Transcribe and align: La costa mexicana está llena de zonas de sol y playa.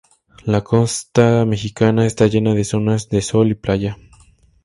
La 0.47 0.61
costa 0.61 1.45
mexicana 1.45 2.07
está 2.07 2.25
llena 2.25 2.55
de 2.55 2.63
zonas 2.63 3.07
de 3.09 3.21
sol 3.21 3.51
y 3.51 3.53
playa. 3.53 3.99